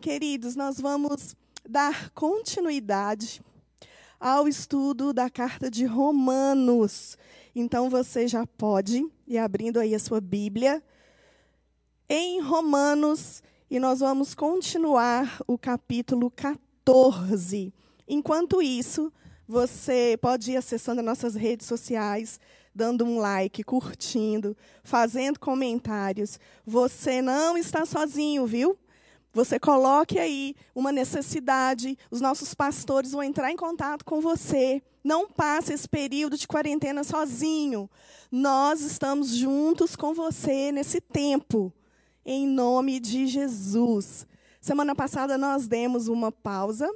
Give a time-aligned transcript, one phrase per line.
[0.00, 1.36] Queridos, nós vamos
[1.68, 3.42] dar continuidade
[4.18, 7.18] ao estudo da carta de Romanos.
[7.54, 10.82] Então você já pode ir abrindo aí a sua Bíblia
[12.08, 17.70] em Romanos e nós vamos continuar o capítulo 14.
[18.08, 19.12] Enquanto isso,
[19.46, 22.40] você pode ir acessando as nossas redes sociais,
[22.74, 26.40] dando um like, curtindo, fazendo comentários.
[26.64, 28.78] Você não está sozinho, viu?
[29.32, 34.82] Você coloque aí uma necessidade, os nossos pastores vão entrar em contato com você.
[35.04, 37.88] Não passe esse período de quarentena sozinho.
[38.30, 41.72] Nós estamos juntos com você nesse tempo,
[42.24, 44.26] em nome de Jesus.
[44.60, 46.90] Semana passada nós demos uma pausa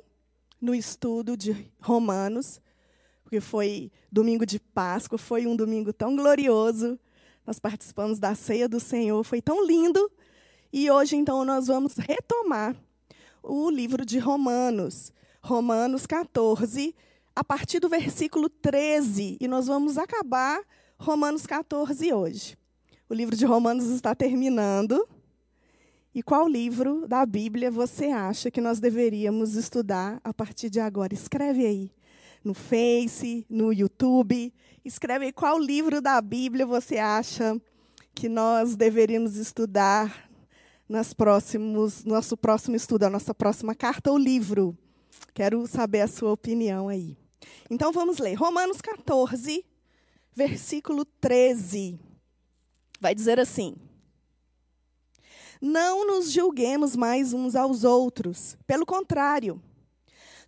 [0.61, 2.61] no estudo de Romanos,
[3.23, 6.99] porque foi domingo de Páscoa, foi um domingo tão glorioso.
[7.47, 10.11] Nós participamos da ceia do Senhor, foi tão lindo.
[10.77, 12.75] E hoje, então, nós vamos retomar
[13.41, 16.93] o livro de Romanos, Romanos 14,
[17.33, 19.37] a partir do versículo 13.
[19.41, 20.61] E nós vamos acabar
[20.99, 22.59] Romanos 14 hoje.
[23.09, 25.09] O livro de Romanos está terminando.
[26.13, 31.15] E qual livro da Bíblia você acha que nós deveríamos estudar a partir de agora?
[31.15, 31.93] Escreve aí
[32.43, 34.53] no Face, no YouTube.
[34.85, 37.57] Escreve aí qual livro da Bíblia você acha
[38.13, 40.34] que nós deveríamos estudar
[40.89, 44.77] nas próximos, nosso próximo estudo, a nossa próxima carta ou livro.
[45.33, 47.17] Quero saber a sua opinião aí.
[47.71, 48.35] Então vamos ler.
[48.35, 49.65] Romanos 14,
[50.35, 51.99] versículo 13.
[53.01, 53.75] Vai dizer assim:
[55.61, 58.57] Não nos julguemos mais uns aos outros.
[58.67, 59.61] Pelo contrário,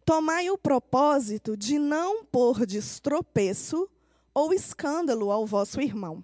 [0.04, 3.88] tomai o propósito de não pôr de estropeço
[4.34, 6.22] ou escândalo ao vosso irmão.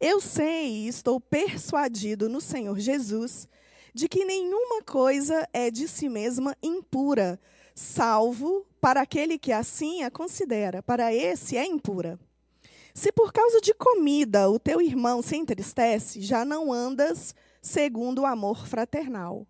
[0.00, 3.48] Eu sei e estou persuadido no Senhor Jesus
[3.94, 7.40] de que nenhuma coisa é de si mesma impura,
[7.74, 10.82] salvo para aquele que assim a considera.
[10.82, 12.18] Para esse é impura.
[12.92, 18.26] Se por causa de comida o teu irmão se entristece, já não andas segundo o
[18.26, 19.46] amor fraternal.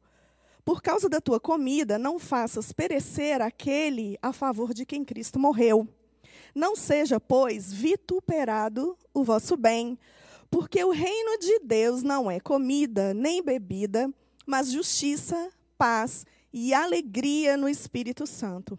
[0.64, 5.88] Por causa da tua comida, não faças perecer aquele a favor de quem Cristo morreu.
[6.54, 9.98] Não seja, pois, vituperado o vosso bem,
[10.50, 14.12] porque o reino de Deus não é comida nem bebida,
[14.46, 18.78] mas justiça, paz e alegria no Espírito Santo.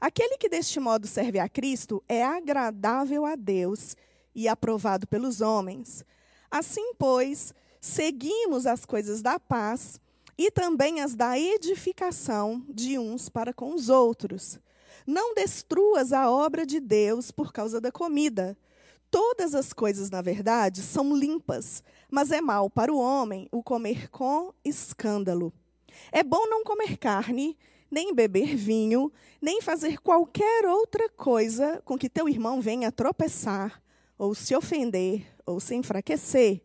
[0.00, 3.96] Aquele que deste modo serve a Cristo é agradável a Deus
[4.34, 6.04] e aprovado pelos homens.
[6.50, 10.00] Assim, pois, seguimos as coisas da paz
[10.36, 14.58] e também as da edificação de uns para com os outros.
[15.06, 18.56] Não destruas a obra de Deus por causa da comida.
[19.14, 24.10] Todas as coisas, na verdade, são limpas, mas é mal para o homem o comer
[24.10, 25.52] com escândalo.
[26.10, 27.56] É bom não comer carne,
[27.88, 33.80] nem beber vinho, nem fazer qualquer outra coisa com que teu irmão venha tropeçar,
[34.18, 36.60] ou se ofender, ou se enfraquecer.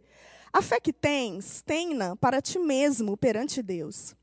[0.51, 4.15] A fé que tens, tenha para ti mesmo perante Deus.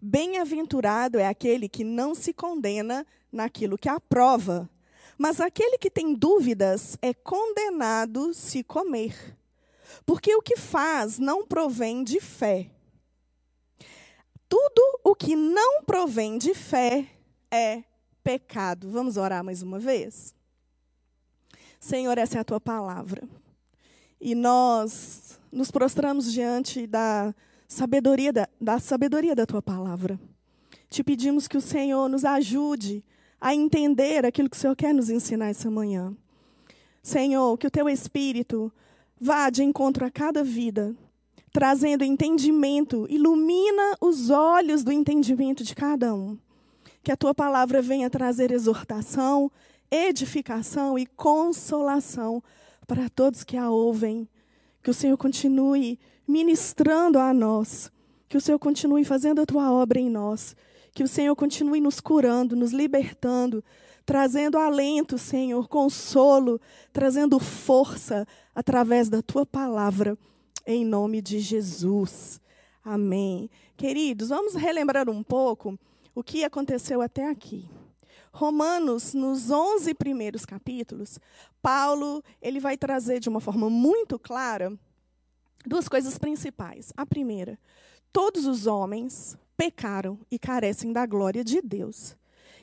[0.00, 4.70] Bem-aventurado é aquele que não se condena naquilo que aprova
[5.18, 9.36] mas aquele que tem dúvidas é condenado se comer.
[10.06, 12.70] Porque o que faz não provém de fé.
[14.48, 17.06] Tudo o que não provém de fé
[17.50, 17.82] é
[18.22, 18.88] pecado.
[18.90, 20.32] Vamos orar mais uma vez?
[21.80, 23.28] Senhor, essa é a tua palavra.
[24.20, 27.34] E nós nos prostramos diante da
[27.66, 30.18] sabedoria da, da sabedoria da tua palavra.
[30.88, 33.04] Te pedimos que o Senhor nos ajude
[33.40, 36.14] a entender aquilo que o Senhor quer nos ensinar essa manhã.
[37.02, 38.72] Senhor, que o teu Espírito
[39.20, 40.94] vá de encontro a cada vida,
[41.52, 46.36] trazendo entendimento, ilumina os olhos do entendimento de cada um.
[47.02, 49.50] Que a tua palavra venha trazer exortação,
[49.90, 52.42] edificação e consolação
[52.86, 54.28] para todos que a ouvem.
[54.82, 57.90] Que o Senhor continue ministrando a nós.
[58.28, 60.54] Que o Senhor continue fazendo a tua obra em nós.
[60.92, 63.62] Que o Senhor continue nos curando, nos libertando,
[64.04, 66.60] trazendo alento, Senhor, consolo,
[66.92, 70.16] trazendo força através da tua palavra,
[70.66, 72.40] em nome de Jesus.
[72.82, 73.50] Amém.
[73.76, 75.78] Queridos, vamos relembrar um pouco
[76.14, 77.68] o que aconteceu até aqui.
[78.32, 81.18] Romanos, nos 11 primeiros capítulos,
[81.60, 84.72] Paulo ele vai trazer de uma forma muito clara
[85.66, 86.92] duas coisas principais.
[86.96, 87.58] A primeira,
[88.12, 92.16] todos os homens pecaram e carecem da glória de Deus.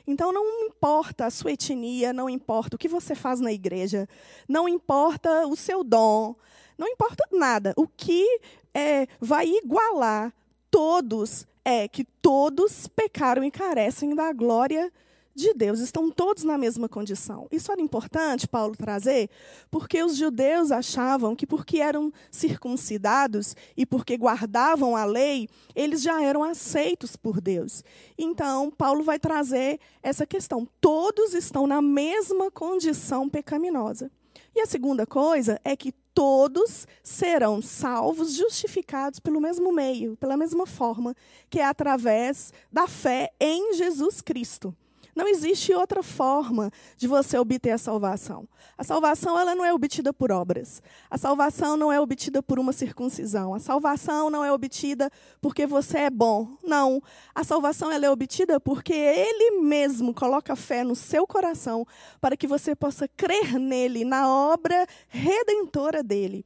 [0.06, 4.08] Então não importa a sua etnia, não importa o que você faz na igreja,
[4.48, 6.34] não importa o seu dom,
[6.78, 7.74] não importa nada.
[7.76, 8.40] O que
[8.72, 10.32] é, vai igualar
[10.70, 15.05] todos é que todos pecaram e carecem da glória de
[15.52, 17.46] Deus, estão todos na mesma condição.
[17.52, 19.28] Isso era importante Paulo trazer,
[19.70, 26.22] porque os judeus achavam que porque eram circuncidados e porque guardavam a lei, eles já
[26.22, 27.84] eram aceitos por Deus.
[28.16, 30.66] Então, Paulo vai trazer essa questão.
[30.80, 34.10] Todos estão na mesma condição pecaminosa.
[34.54, 40.64] E a segunda coisa é que todos serão salvos, justificados pelo mesmo meio, pela mesma
[40.66, 41.14] forma,
[41.50, 44.74] que é através da fé em Jesus Cristo.
[45.16, 48.46] Não existe outra forma de você obter a salvação.
[48.76, 50.82] A salvação ela não é obtida por obras.
[51.10, 53.54] A salvação não é obtida por uma circuncisão.
[53.54, 55.10] A salvação não é obtida
[55.40, 56.58] porque você é bom.
[56.62, 57.02] Não.
[57.34, 61.86] A salvação ela é obtida porque Ele mesmo coloca fé no seu coração
[62.20, 66.44] para que você possa crer nele, na obra redentora dele.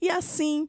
[0.00, 0.68] E assim,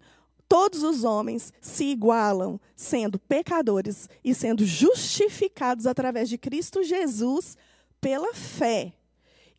[0.53, 7.57] todos os homens se igualam, sendo pecadores e sendo justificados através de Cristo Jesus
[7.99, 8.93] pela fé.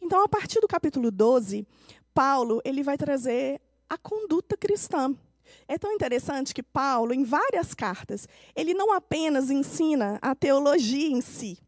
[0.00, 1.66] Então, a partir do capítulo 12,
[2.14, 3.60] Paulo ele vai trazer
[3.90, 5.12] a conduta cristã.
[5.66, 11.20] É tão interessante que Paulo, em várias cartas, ele não apenas ensina a teologia em
[11.20, 11.58] si,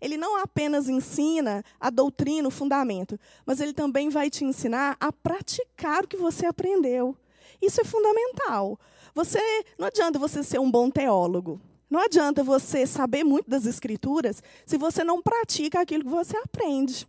[0.00, 5.10] ele não apenas ensina a doutrina, o fundamento, mas ele também vai te ensinar a
[5.10, 7.16] praticar o que você aprendeu.
[7.60, 8.78] Isso é fundamental.
[9.14, 9.40] Você
[9.78, 11.60] não adianta você ser um bom teólogo.
[11.88, 17.06] Não adianta você saber muito das escrituras se você não pratica aquilo que você aprende.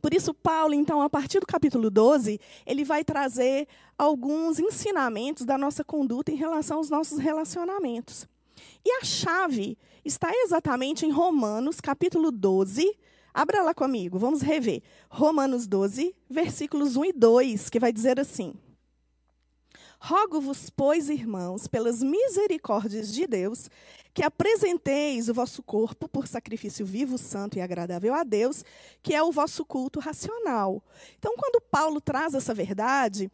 [0.00, 3.66] Por isso, Paulo, então, a partir do capítulo 12, ele vai trazer
[3.98, 8.28] alguns ensinamentos da nossa conduta em relação aos nossos relacionamentos.
[8.84, 12.96] E a chave está exatamente em Romanos, capítulo 12.
[13.34, 14.82] Abra lá comigo, vamos rever.
[15.10, 18.54] Romanos 12, versículos 1 e 2, que vai dizer assim:
[19.98, 23.70] Rogo-vos, pois, irmãos, pelas misericórdias de Deus,
[24.12, 28.64] que apresenteis o vosso corpo por sacrifício vivo, santo e agradável a Deus,
[29.02, 30.82] que é o vosso culto racional.
[31.18, 33.30] Então, quando Paulo traz essa verdade,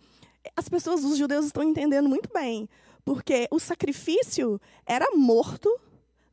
[0.56, 2.68] as pessoas, os judeus, estão entendendo muito bem,
[3.04, 5.68] porque o sacrifício era morto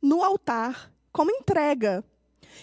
[0.00, 2.04] no altar como entrega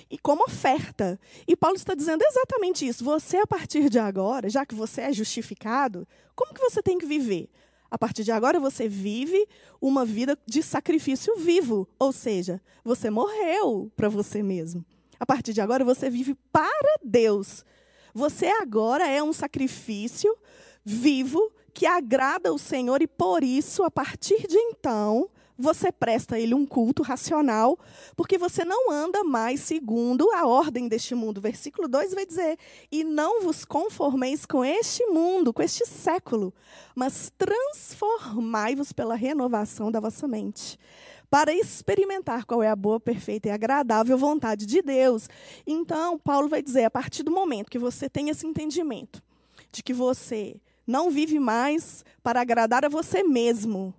[0.10, 1.20] e como oferta.
[1.48, 3.04] E Paulo está dizendo exatamente isso.
[3.04, 7.06] Você, a partir de agora, já que você é justificado, como que você tem que
[7.06, 7.50] viver?
[7.90, 9.48] A partir de agora, você vive
[9.82, 11.88] uma vida de sacrifício vivo.
[11.98, 14.86] Ou seja, você morreu para você mesmo.
[15.20, 17.66] A partir de agora, você vive para Deus.
[18.14, 20.36] Você agora é um sacrifício
[20.84, 26.40] vivo que agrada o Senhor e por isso, a partir de então, você presta a
[26.40, 27.78] ele um culto racional,
[28.16, 31.42] porque você não anda mais segundo a ordem deste mundo.
[31.42, 32.58] Versículo 2 vai dizer:
[32.92, 36.54] E não vos conformeis com este mundo, com este século,
[36.96, 40.78] mas transformai-vos pela renovação da vossa mente
[41.30, 45.28] para experimentar qual é a boa, perfeita e agradável vontade de Deus.
[45.66, 49.22] Então, Paulo vai dizer, a partir do momento que você tem esse entendimento
[49.72, 50.56] de que você
[50.86, 53.94] não vive mais para agradar a você mesmo,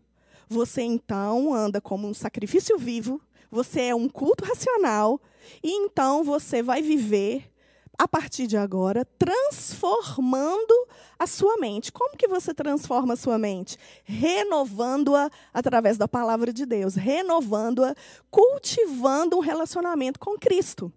[0.48, 5.20] você então anda como um sacrifício vivo, você é um culto racional,
[5.62, 7.50] e então você vai viver
[7.98, 10.86] a partir de agora, transformando
[11.18, 11.90] a sua mente.
[11.90, 13.76] Como que você transforma a sua mente?
[14.04, 17.96] Renovando-a através da palavra de Deus, renovando-a,
[18.30, 20.92] cultivando um relacionamento com Cristo.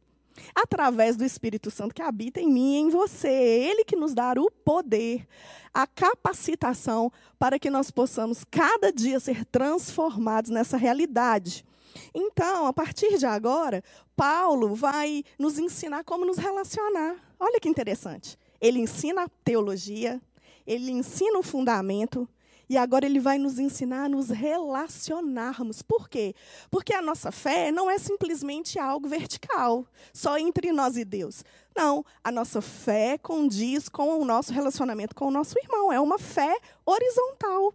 [0.56, 3.28] Através do Espírito Santo que habita em mim e em você.
[3.28, 5.28] É Ele que nos dá o poder
[5.74, 11.66] a capacitação para que nós possamos cada dia ser transformados nessa realidade.
[12.14, 13.84] Então, a partir de agora,
[14.16, 17.16] Paulo vai nos ensinar como nos relacionar.
[17.40, 18.38] Olha que interessante.
[18.60, 20.22] Ele ensina a teologia,
[20.66, 22.28] ele ensina o fundamento,
[22.72, 25.82] e agora ele vai nos ensinar a nos relacionarmos.
[25.82, 26.34] Por quê?
[26.70, 31.44] Porque a nossa fé não é simplesmente algo vertical, só entre nós e Deus.
[31.76, 35.92] Não, a nossa fé condiz com o nosso relacionamento com o nosso irmão.
[35.92, 37.74] É uma fé horizontal.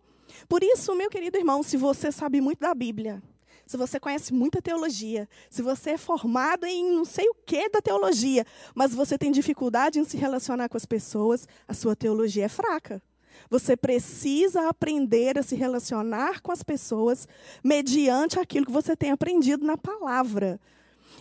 [0.49, 3.23] Por isso, meu querido irmão, se você sabe muito da Bíblia,
[3.67, 7.83] se você conhece muita teologia, se você é formado em não sei o que da
[7.83, 12.49] teologia, mas você tem dificuldade em se relacionar com as pessoas, a sua teologia é
[12.49, 13.03] fraca.
[13.49, 17.29] Você precisa aprender a se relacionar com as pessoas
[17.63, 20.61] mediante aquilo que você tem aprendido na palavra.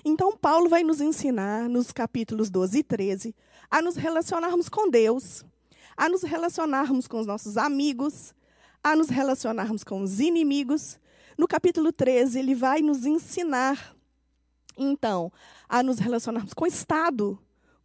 [0.03, 3.35] Então, Paulo vai nos ensinar, nos capítulos 12 e 13,
[3.69, 5.43] a nos relacionarmos com Deus,
[5.97, 8.33] a nos relacionarmos com os nossos amigos,
[8.83, 10.99] a nos relacionarmos com os inimigos.
[11.37, 13.95] No capítulo 13, ele vai nos ensinar,
[14.77, 15.31] então,
[15.67, 17.39] a nos relacionarmos com o Estado,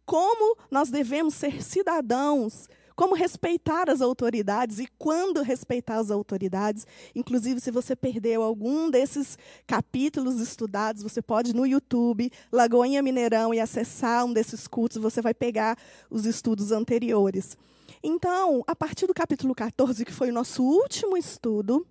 [0.05, 2.67] como nós devemos ser cidadãos
[3.01, 6.85] como respeitar as autoridades e quando respeitar as autoridades.
[7.15, 13.55] Inclusive, se você perdeu algum desses capítulos estudados, você pode ir no YouTube, Lagoinha Mineirão,
[13.55, 15.79] e acessar um desses cultos, você vai pegar
[16.11, 17.57] os estudos anteriores.
[18.03, 21.87] Então, a partir do capítulo 14, que foi o nosso último estudo,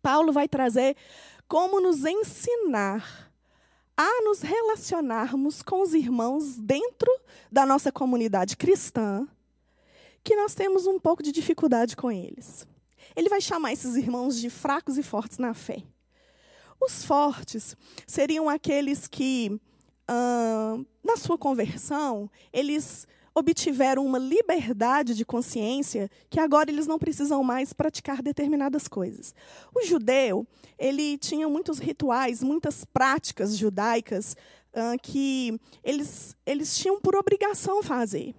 [0.00, 0.96] Paulo vai trazer
[1.46, 3.30] como nos ensinar
[3.94, 7.12] a nos relacionarmos com os irmãos dentro
[7.52, 9.28] da nossa comunidade cristã,
[10.26, 12.66] que nós temos um pouco de dificuldade com eles.
[13.14, 15.84] Ele vai chamar esses irmãos de fracos e fortes na fé.
[16.80, 17.76] Os fortes
[18.08, 19.60] seriam aqueles que,
[20.08, 27.72] na sua conversão, eles obtiveram uma liberdade de consciência que agora eles não precisam mais
[27.72, 29.32] praticar determinadas coisas.
[29.72, 30.44] O judeu,
[30.76, 34.36] ele tinha muitos rituais, muitas práticas judaicas
[35.02, 38.34] que eles, eles tinham por obrigação fazer.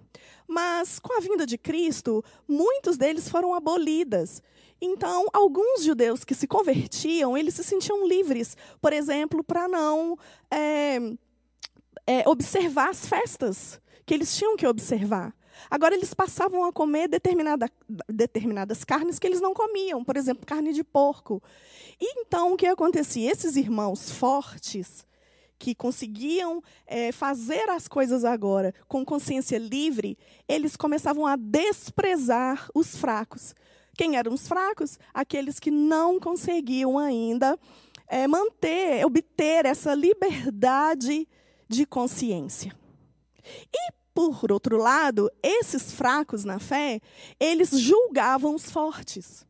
[0.48, 4.42] Mas, com a vinda de Cristo, muitos deles foram abolidas.
[4.80, 10.16] Então, alguns judeus que se convertiam, eles se sentiam livres, por exemplo, para não
[10.50, 10.98] é,
[12.06, 15.36] é, observar as festas que eles tinham que observar.
[15.68, 17.70] Agora, eles passavam a comer determinada,
[18.08, 21.42] determinadas carnes que eles não comiam, por exemplo, carne de porco.
[22.00, 23.30] E então, o que acontecia?
[23.30, 25.04] Esses irmãos fortes,
[25.58, 30.16] que conseguiam é, fazer as coisas agora com consciência livre,
[30.48, 33.54] eles começavam a desprezar os fracos.
[33.96, 34.98] Quem eram os fracos?
[35.12, 37.58] Aqueles que não conseguiam ainda
[38.06, 41.26] é, manter, obter essa liberdade
[41.68, 42.72] de consciência.
[43.72, 47.00] E por outro lado, esses fracos na fé,
[47.38, 49.46] eles julgavam os fortes.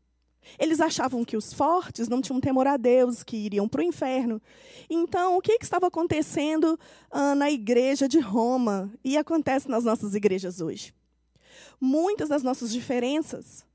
[0.57, 4.41] Eles achavam que os fortes não tinham temor a Deus, que iriam para o inferno.
[4.89, 6.79] Então, o que, que estava acontecendo
[7.11, 10.93] ah, na igreja de Roma e acontece nas nossas igrejas hoje?
[11.79, 13.65] Muitas das nossas diferenças,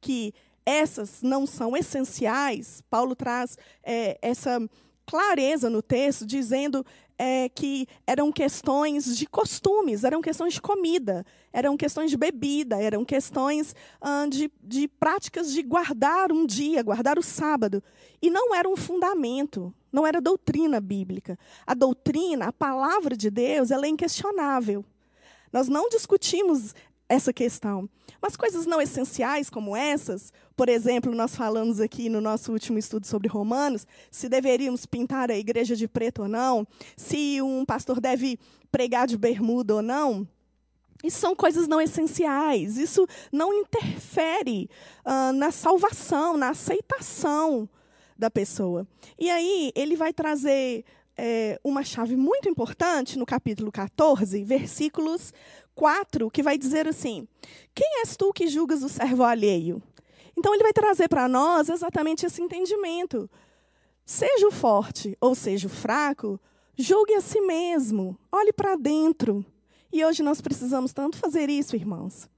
[0.00, 0.32] que
[0.64, 4.60] essas não são essenciais, Paulo traz é, essa
[5.04, 6.84] clareza no texto, dizendo
[7.18, 13.04] é, que eram questões de costumes, eram questões de comida, eram questões de bebida, eram
[13.04, 13.74] questões
[14.30, 17.82] de, de práticas de guardar um dia, guardar o sábado.
[18.20, 21.38] E não era um fundamento, não era doutrina bíblica.
[21.66, 24.84] A doutrina, a palavra de Deus, ela é inquestionável.
[25.52, 26.74] Nós não discutimos
[27.12, 27.88] essa questão.
[28.20, 33.06] Mas coisas não essenciais como essas, por exemplo, nós falamos aqui no nosso último estudo
[33.06, 36.66] sobre Romanos, se deveríamos pintar a igreja de preto ou não,
[36.96, 38.38] se um pastor deve
[38.70, 40.26] pregar de bermuda ou não,
[41.04, 42.78] isso são coisas não essenciais.
[42.78, 44.70] Isso não interfere
[45.04, 47.68] uh, na salvação, na aceitação
[48.16, 48.86] da pessoa.
[49.18, 50.84] E aí, ele vai trazer
[51.16, 55.32] é, uma chave muito importante no capítulo 14, versículos
[55.74, 57.26] 4, que vai dizer assim:
[57.74, 59.82] Quem és tu que julgas o servo alheio?
[60.36, 63.28] Então, ele vai trazer para nós exatamente esse entendimento.
[64.04, 66.40] Seja o forte ou seja o fraco,
[66.76, 69.44] julgue a si mesmo, olhe para dentro.
[69.92, 72.28] E hoje nós precisamos tanto fazer isso, irmãos.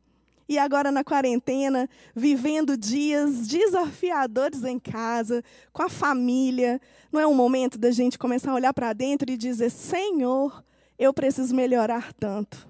[0.49, 7.35] E agora na quarentena, vivendo dias desafiadores em casa, com a família, não é um
[7.35, 10.63] momento da gente começar a olhar para dentro e dizer: Senhor,
[10.99, 12.69] eu preciso melhorar tanto.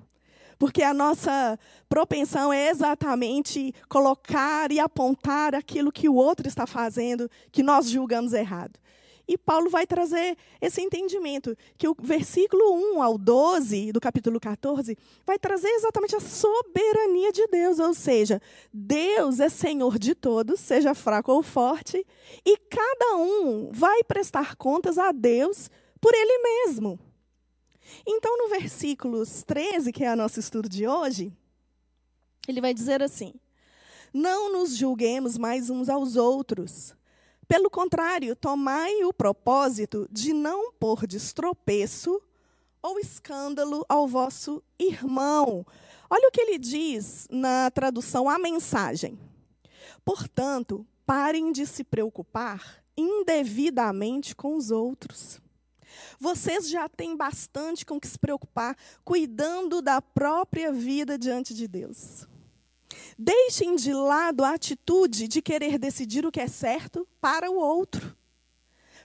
[0.58, 1.58] Porque a nossa
[1.88, 8.32] propensão é exatamente colocar e apontar aquilo que o outro está fazendo, que nós julgamos
[8.32, 8.78] errado.
[9.26, 12.62] E Paulo vai trazer esse entendimento, que o versículo
[12.96, 18.40] 1 ao 12 do capítulo 14 vai trazer exatamente a soberania de Deus, ou seja,
[18.73, 22.06] Deus é Senhor de todos, seja fraco ou forte,
[22.44, 25.70] e cada um vai prestar contas a Deus
[26.00, 26.99] por ele mesmo.
[28.06, 31.32] Então, no versículos 13, que é o nosso estudo de hoje,
[32.48, 33.34] ele vai dizer assim:
[34.12, 36.94] Não nos julguemos mais uns aos outros.
[37.46, 42.20] Pelo contrário, tomai o propósito de não pôr de estropeço
[42.82, 45.66] ou escândalo ao vosso irmão.
[46.08, 49.18] Olha o que ele diz na tradução A Mensagem.
[50.04, 55.40] Portanto, parem de se preocupar indevidamente com os outros.
[56.18, 62.26] Vocês já têm bastante com que se preocupar, cuidando da própria vida diante de Deus.
[63.18, 68.16] Deixem de lado a atitude de querer decidir o que é certo para o outro.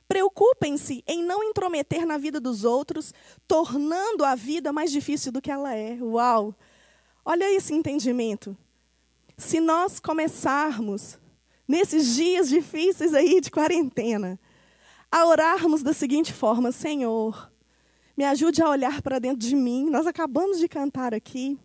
[0.08, 3.14] Preocupem-se em não intrometer na vida dos outros,
[3.48, 5.98] tornando a vida mais difícil do que ela é.
[6.02, 6.56] Uau!
[7.24, 8.58] Olha esse entendimento.
[9.38, 11.20] Se nós começarmos,
[11.68, 14.40] nesses dias difíceis aí de quarentena,
[15.12, 17.52] a orarmos da seguinte forma: Senhor,
[18.18, 19.90] me ajude a olhar para dentro de mim.
[19.90, 21.58] Nós acabamos de cantar aqui.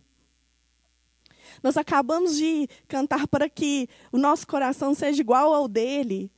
[1.63, 6.31] Nós acabamos de cantar para que o nosso coração seja igual ao dele.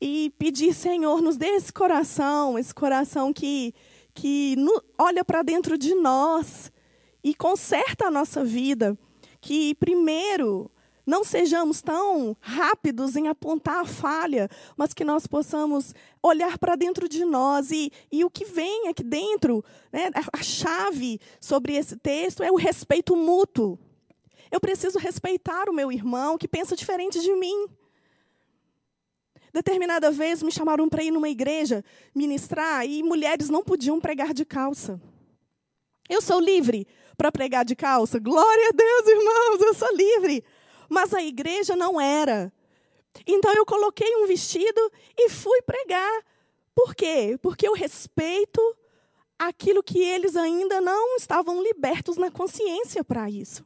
[0.00, 3.74] E pedir, Senhor, nos dê esse coração, esse coração que,
[4.14, 4.56] que
[4.98, 6.70] olha para dentro de nós
[7.24, 8.98] e conserta a nossa vida.
[9.40, 10.70] Que, primeiro,
[11.06, 17.08] não sejamos tão rápidos em apontar a falha, mas que nós possamos olhar para dentro
[17.08, 22.42] de nós e, e o que vem aqui dentro, né, a chave sobre esse texto
[22.42, 23.78] é o respeito mútuo.
[24.50, 27.68] Eu preciso respeitar o meu irmão que pensa diferente de mim.
[29.52, 31.84] Determinada vez me chamaram para ir numa igreja
[32.14, 35.00] ministrar e mulheres não podiam pregar de calça.
[36.08, 36.86] Eu sou livre
[37.16, 38.18] para pregar de calça?
[38.18, 40.44] Glória a Deus, irmãos, eu sou livre
[40.88, 42.52] mas a igreja não era.
[43.26, 46.24] Então eu coloquei um vestido e fui pregar.
[46.74, 47.38] Por quê?
[47.40, 48.60] Porque eu respeito
[49.38, 53.64] aquilo que eles ainda não estavam libertos na consciência para isso.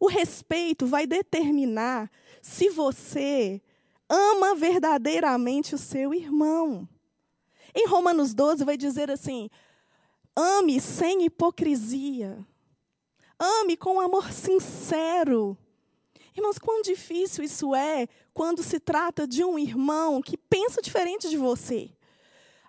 [0.00, 3.60] O respeito vai determinar se você
[4.08, 6.88] ama verdadeiramente o seu irmão.
[7.74, 9.48] Em Romanos 12 vai dizer assim:
[10.36, 12.46] ame sem hipocrisia.
[13.38, 15.56] Ame com amor sincero.
[16.34, 21.36] Irmãos, quão difícil isso é quando se trata de um irmão que pensa diferente de
[21.36, 21.90] você.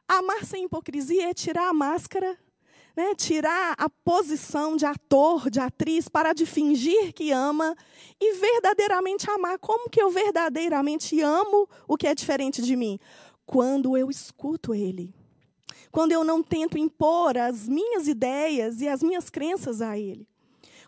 [0.05, 2.37] Amar sem hipocrisia é tirar a máscara,
[2.95, 3.15] né?
[3.15, 7.73] tirar a posição de ator, de atriz, para de fingir que ama
[8.19, 9.57] e verdadeiramente amar.
[9.59, 12.99] Como que eu verdadeiramente amo o que é diferente de mim?
[13.45, 15.15] Quando eu escuto ele.
[15.89, 20.27] Quando eu não tento impor as minhas ideias e as minhas crenças a ele.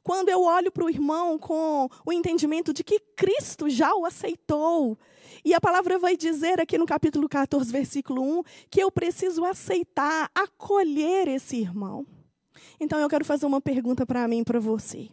[0.05, 4.95] Quando eu olho para o irmão com o entendimento de que Cristo já o aceitou.
[5.43, 10.29] E a palavra vai dizer aqui no capítulo 14, versículo 1, que eu preciso aceitar,
[10.35, 12.05] acolher esse irmão.
[12.79, 15.09] Então eu quero fazer uma pergunta para mim e para você.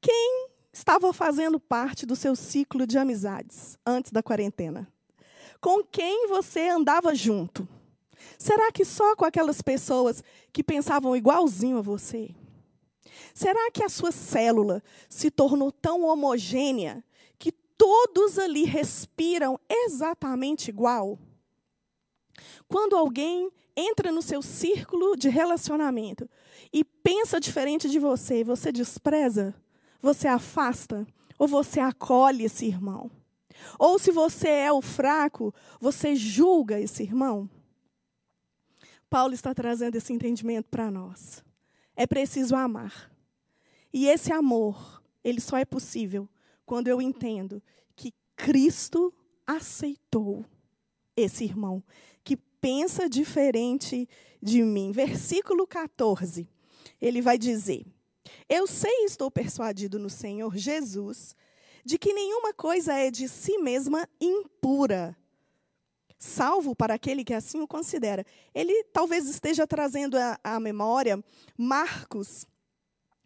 [0.00, 4.92] Quem estava fazendo parte do seu ciclo de amizades antes da quarentena?
[5.60, 7.68] Com quem você andava junto?
[8.36, 12.34] Será que só com aquelas pessoas que pensavam igualzinho a você?
[13.34, 17.02] Será que a sua célula se tornou tão homogênea
[17.38, 21.18] que todos ali respiram exatamente igual?
[22.68, 26.28] Quando alguém entra no seu círculo de relacionamento
[26.72, 29.54] e pensa diferente de você, você despreza,
[30.00, 31.06] você afasta
[31.38, 33.10] ou você acolhe esse irmão?
[33.78, 37.48] Ou se você é o fraco, você julga esse irmão?
[39.08, 41.42] Paulo está trazendo esse entendimento para nós.
[42.00, 43.14] É preciso amar.
[43.92, 46.26] E esse amor, ele só é possível
[46.64, 47.62] quando eu entendo
[47.94, 49.12] que Cristo
[49.46, 50.42] aceitou
[51.14, 51.84] esse irmão
[52.24, 54.08] que pensa diferente
[54.40, 54.92] de mim.
[54.92, 56.48] Versículo 14.
[56.98, 57.84] Ele vai dizer:
[58.48, 61.36] Eu sei e estou persuadido no Senhor Jesus
[61.84, 65.14] de que nenhuma coisa é de si mesma impura,
[66.20, 68.24] salvo para aquele que assim o considera.
[68.54, 71.18] Ele talvez esteja trazendo à memória
[71.56, 72.46] Marcos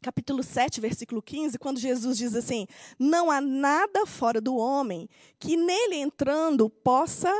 [0.01, 2.67] capítulo 7, versículo 15, quando Jesus diz assim:
[2.99, 7.33] Não há nada fora do homem que nele entrando possa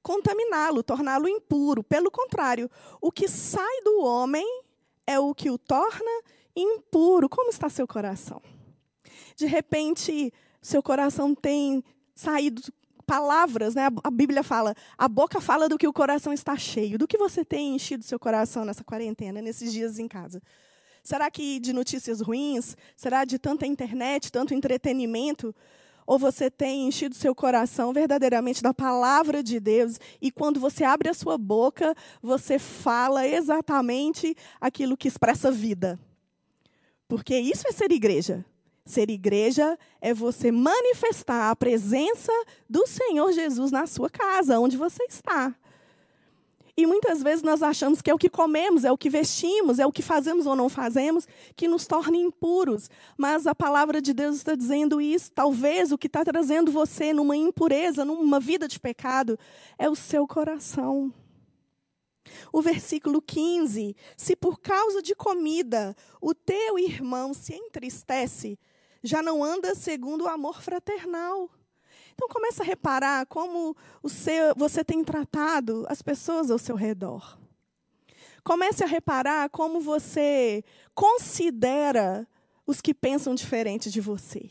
[0.00, 1.82] contaminá-lo, torná-lo impuro.
[1.82, 2.70] Pelo contrário,
[3.00, 4.46] o que sai do homem
[5.06, 6.22] é o que o torna
[6.56, 7.28] impuro.
[7.28, 8.40] Como está seu coração?
[9.36, 12.62] De repente, seu coração tem saído
[13.08, 13.88] palavras, né?
[14.04, 16.98] A Bíblia fala, a boca fala do que o coração está cheio.
[16.98, 20.42] Do que você tem enchido seu coração nessa quarentena, nesses dias em casa?
[21.02, 22.76] Será que de notícias ruins?
[22.94, 25.54] Será de tanta internet, tanto entretenimento?
[26.06, 31.08] Ou você tem enchido seu coração verdadeiramente da palavra de Deus e quando você abre
[31.08, 35.98] a sua boca, você fala exatamente aquilo que expressa vida?
[37.06, 38.44] Porque isso é ser igreja.
[38.88, 42.32] Ser igreja é você manifestar a presença
[42.66, 45.54] do Senhor Jesus na sua casa, onde você está.
[46.74, 49.84] E muitas vezes nós achamos que é o que comemos, é o que vestimos, é
[49.84, 52.88] o que fazemos ou não fazemos que nos torna impuros.
[53.14, 55.30] Mas a palavra de Deus está dizendo isso.
[55.32, 59.38] Talvez o que está trazendo você numa impureza, numa vida de pecado,
[59.78, 61.12] é o seu coração.
[62.50, 68.58] O versículo 15: Se por causa de comida o teu irmão se entristece,
[69.02, 71.50] já não anda segundo o amor fraternal.
[72.14, 73.76] Então comece a reparar como
[74.08, 77.38] seu, você tem tratado as pessoas ao seu redor.
[78.42, 82.26] Comece a reparar como você considera
[82.66, 84.50] os que pensam diferente de você.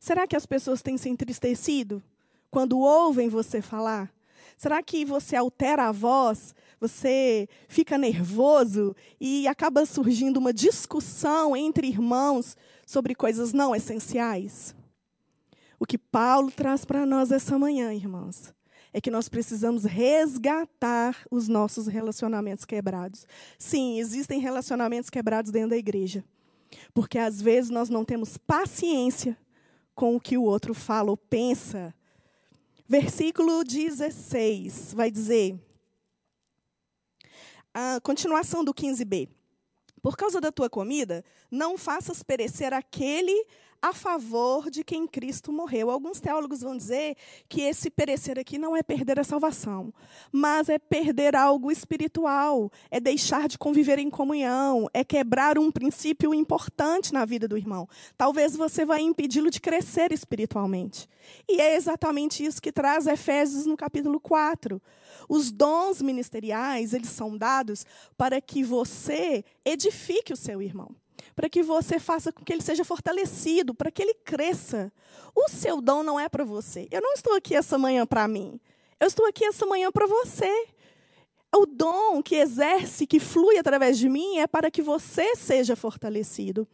[0.00, 2.02] Será que as pessoas têm se entristecido
[2.50, 4.12] quando ouvem você falar?
[4.56, 6.54] Será que você altera a voz?
[6.80, 14.74] Você fica nervoso e acaba surgindo uma discussão entre irmãos sobre coisas não essenciais?
[15.78, 18.54] O que Paulo traz para nós essa manhã, irmãos,
[18.92, 23.26] é que nós precisamos resgatar os nossos relacionamentos quebrados.
[23.58, 26.24] Sim, existem relacionamentos quebrados dentro da igreja.
[26.92, 29.36] Porque às vezes nós não temos paciência
[29.94, 31.94] com o que o outro fala ou pensa.
[32.88, 35.58] Versículo 16 vai dizer,
[37.72, 39.28] a continuação do 15b.
[40.04, 43.46] Por causa da tua comida, não faças perecer aquele
[43.80, 45.90] a favor de quem Cristo morreu.
[45.90, 47.16] Alguns teólogos vão dizer
[47.48, 49.92] que esse perecer aqui não é perder a salvação,
[50.32, 56.34] mas é perder algo espiritual, é deixar de conviver em comunhão, é quebrar um princípio
[56.34, 57.88] importante na vida do irmão.
[58.16, 61.08] Talvez você vai impedi-lo de crescer espiritualmente.
[61.48, 64.80] E é exatamente isso que traz Efésios no capítulo 4.
[65.28, 70.94] Os dons ministeriais, eles são dados para que você edifique o seu irmão
[71.34, 74.92] para que você faça com que ele seja fortalecido, para que ele cresça.
[75.34, 76.86] O seu dom não é para você.
[76.90, 78.60] Eu não estou aqui essa manhã para mim.
[79.00, 80.68] Eu estou aqui essa manhã para você.
[81.56, 86.66] O dom que exerce, que flui através de mim, é para que você seja fortalecido.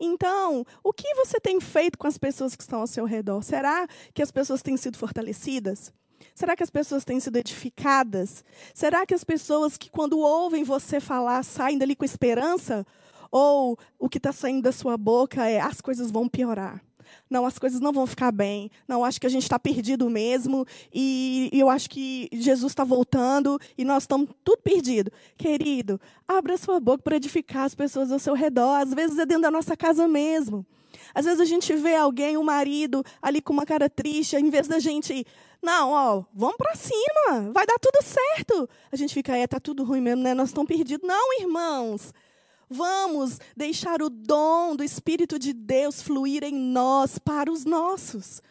[0.00, 3.42] Então, o que você tem feito com as pessoas que estão ao seu redor?
[3.42, 5.92] Será que as pessoas têm sido fortalecidas?
[6.34, 8.42] Será que as pessoas têm sido edificadas?
[8.74, 12.86] Será que as pessoas que, quando ouvem você falar, saem dali com esperança?
[13.32, 16.82] Ou o que está saindo da sua boca é as coisas vão piorar.
[17.28, 18.70] Não, as coisas não vão ficar bem.
[18.86, 20.66] Não, acho que a gente está perdido mesmo.
[20.92, 25.10] E, eu acho que Jesus está voltando e nós estamos tudo perdido.
[25.36, 28.74] Querido, abra sua boca para edificar as pessoas ao seu redor.
[28.74, 30.66] Às vezes é dentro da nossa casa mesmo.
[31.14, 34.68] Às vezes a gente vê alguém, um marido, ali com uma cara triste, em vez
[34.68, 35.26] da gente.
[35.62, 38.68] Não, ó, vamos para cima, vai dar tudo certo.
[38.90, 40.34] A gente fica, é, tá tudo ruim mesmo, né?
[40.34, 41.06] Nós estamos perdidos.
[41.06, 42.12] Não, irmãos.
[42.72, 48.42] Vamos deixar o dom do Espírito de Deus fluir em nós para os nossos.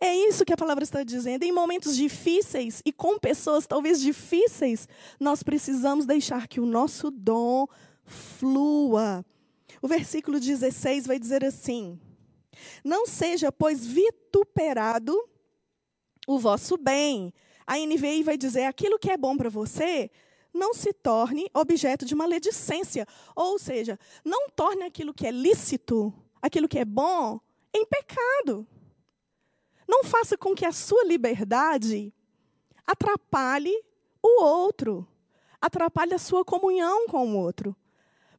[0.00, 1.42] É isso que a palavra está dizendo.
[1.42, 4.88] Em momentos difíceis e com pessoas talvez difíceis,
[5.18, 7.66] nós precisamos deixar que o nosso dom
[8.04, 9.24] flua.
[9.82, 12.00] O versículo 16 vai dizer assim:
[12.82, 15.16] Não seja, pois, vituperado
[16.26, 17.32] o vosso bem.
[17.66, 20.10] A NVI vai dizer: aquilo que é bom para você,
[20.52, 23.06] não se torne objeto de maledicência.
[23.34, 27.40] Ou seja, não torne aquilo que é lícito, aquilo que é bom,
[27.74, 28.66] em pecado.
[29.88, 32.12] Não faça com que a sua liberdade
[32.86, 33.74] atrapalhe
[34.22, 35.06] o outro,
[35.60, 37.74] atrapalhe a sua comunhão com o outro.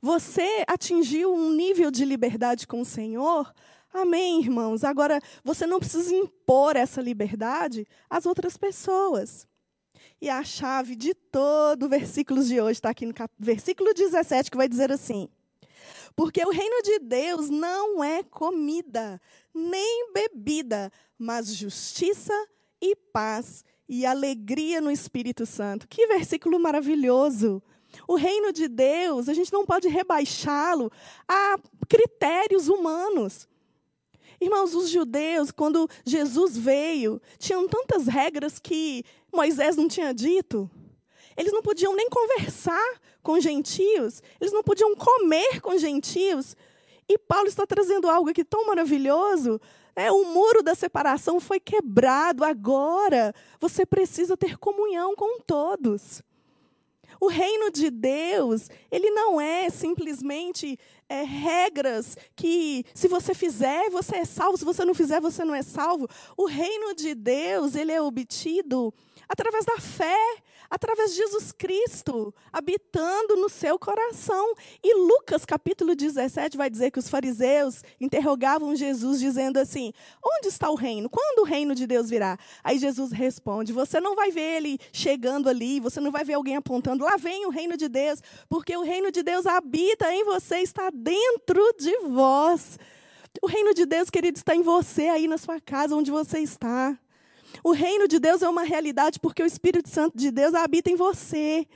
[0.02, 3.54] Você atingiu um nível de liberdade com o Senhor?
[3.93, 4.84] Amém, irmãos.
[4.84, 9.47] Agora, você não precisa impor essa liberdade às outras pessoas.
[10.21, 13.34] E a chave de todo o versículo de hoje está aqui no cap...
[13.39, 15.27] versículo 17, que vai dizer assim:
[16.15, 19.19] Porque o reino de Deus não é comida,
[19.51, 22.36] nem bebida, mas justiça
[22.79, 25.88] e paz e alegria no Espírito Santo.
[25.88, 27.62] Que versículo maravilhoso!
[28.07, 30.91] O reino de Deus, a gente não pode rebaixá-lo
[31.27, 31.57] a
[31.89, 33.49] critérios humanos.
[34.39, 40.69] Irmãos, os judeus, quando Jesus veio, tinham tantas regras que Moisés não tinha dito.
[41.37, 46.55] Eles não podiam nem conversar com gentios, eles não podiam comer com gentios.
[47.07, 49.59] E Paulo está trazendo algo aqui tão maravilhoso.
[49.95, 53.33] É, o muro da separação foi quebrado agora.
[53.59, 56.21] Você precisa ter comunhão com todos.
[57.19, 64.17] O reino de Deus, ele não é simplesmente é, regras que, se você fizer, você
[64.17, 66.07] é salvo, se você não fizer, você não é salvo.
[66.35, 68.91] O reino de Deus, ele é obtido
[69.31, 70.35] através da fé,
[70.69, 74.53] através de Jesus Cristo, habitando no seu coração.
[74.83, 80.69] E Lucas, capítulo 17, vai dizer que os fariseus interrogavam Jesus, dizendo assim: Onde está
[80.69, 81.09] o reino?
[81.09, 82.37] Quando o reino de Deus virá?
[82.61, 86.57] Aí Jesus responde: Você não vai ver ele chegando ali, você não vai ver alguém
[86.57, 90.57] apontando, lá vem o reino de Deus, porque o reino de Deus habita em você,
[90.57, 92.77] está dentro de vós.
[93.41, 96.99] O reino de Deus, querido, está em você, aí na sua casa, onde você está.
[97.63, 100.95] O reino de Deus é uma realidade porque o Espírito Santo de Deus habita em
[100.95, 101.67] você.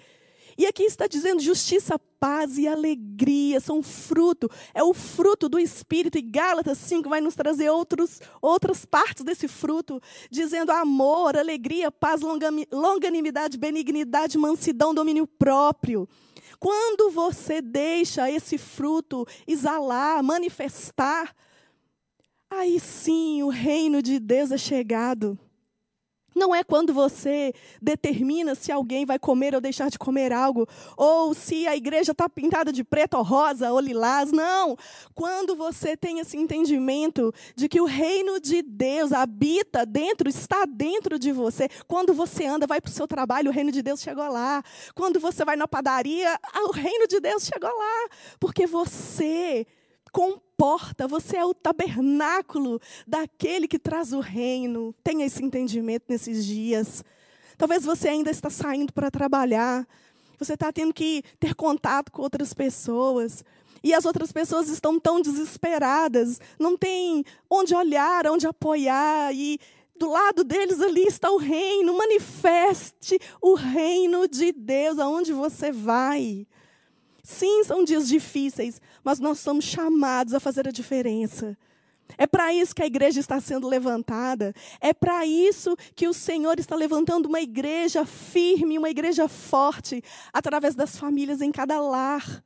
[0.57, 6.17] E aqui está dizendo justiça, paz e alegria são fruto, é o fruto do Espírito.
[6.17, 12.21] E Gálatas 5 vai nos trazer outros, outras partes desse fruto, dizendo amor, alegria, paz,
[12.71, 16.07] longanimidade, benignidade, mansidão, domínio próprio.
[16.57, 21.35] Quando você deixa esse fruto exalar, manifestar,
[22.49, 25.37] aí sim o reino de Deus é chegado.
[26.35, 30.67] Não é quando você determina se alguém vai comer ou deixar de comer algo,
[30.97, 34.33] ou se a igreja está pintada de preto ou rosa ou lilás.
[34.33, 34.75] Não.
[35.13, 41.17] Quando você tem esse entendimento de que o reino de Deus habita dentro, está dentro
[41.17, 41.69] de você.
[41.87, 44.61] Quando você anda, vai para o seu trabalho, o reino de Deus chegou lá.
[44.93, 48.09] Quando você vai na padaria, o reino de Deus chegou lá.
[48.39, 49.65] Porque você
[50.55, 54.95] comporta, você é o tabernáculo daquele que traz o reino.
[55.03, 57.03] Tenha esse entendimento nesses dias.
[57.57, 59.87] Talvez você ainda está saindo para trabalhar,
[60.39, 63.43] você está tendo que ter contato com outras pessoas.
[63.83, 69.59] E as outras pessoas estão tão desesperadas, não tem onde olhar, onde apoiar, e
[69.95, 71.95] do lado deles ali está o reino.
[71.95, 76.47] Manifeste o reino de Deus aonde você vai.
[77.25, 81.57] Sim, são dias difíceis, mas nós somos chamados a fazer a diferença.
[82.19, 84.53] É para isso que a igreja está sendo levantada.
[84.79, 90.75] É para isso que o Senhor está levantando uma igreja firme, uma igreja forte, através
[90.75, 92.43] das famílias em cada lar.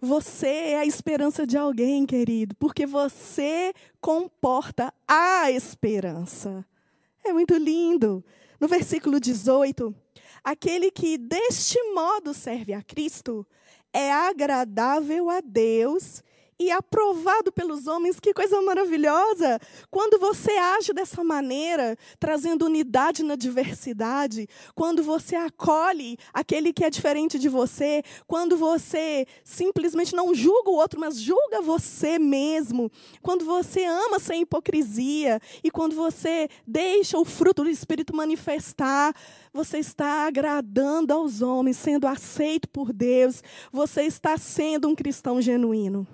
[0.00, 6.64] Você é a esperança de alguém, querido, porque você comporta a esperança.
[7.24, 8.24] É muito lindo.
[8.60, 9.92] No versículo 18,
[10.42, 13.46] Aquele que deste modo serve a Cristo
[13.92, 16.22] é agradável a Deus
[16.58, 18.18] e aprovado pelos homens.
[18.18, 19.60] Que coisa maravilhosa!
[19.90, 26.90] Quando você age dessa maneira, trazendo unidade na diversidade, quando você acolhe aquele que é
[26.90, 32.90] diferente de você, quando você simplesmente não julga o outro, mas julga você mesmo,
[33.22, 39.14] quando você ama sem hipocrisia e quando você deixa o fruto do Espírito manifestar,
[39.52, 43.42] você está agradando aos homens, sendo aceito por Deus,
[43.72, 46.06] você está sendo um cristão genuíno.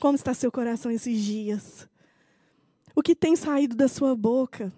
[0.00, 1.88] Como está seu coração esses dias?
[2.94, 4.72] O que tem saído da sua boca?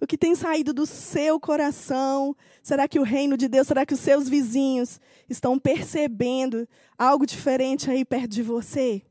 [0.00, 2.34] O que tem saído do seu coração?
[2.62, 6.68] Será que o reino de Deus, será que os seus vizinhos estão percebendo
[6.98, 9.02] algo diferente aí perto de você?